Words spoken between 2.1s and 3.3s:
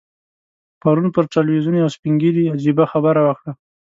ږیري عجیبه خبره